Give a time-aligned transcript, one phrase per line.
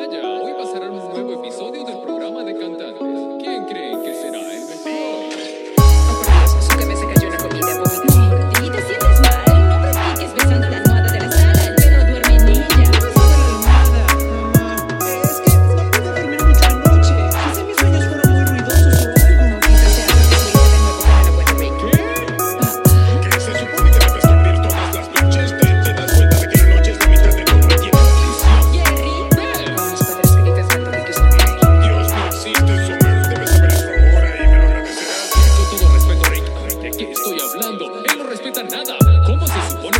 [0.00, 0.39] 맞아.
[37.78, 38.98] Él no respeta nada.
[39.24, 39.99] ¿Cómo se supone?